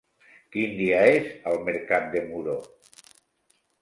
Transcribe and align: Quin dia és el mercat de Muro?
Quin 0.55 0.71
dia 0.77 1.03
és 1.19 1.29
el 1.53 1.61
mercat 1.69 2.09
de 2.17 2.25
Muro? 2.33 2.57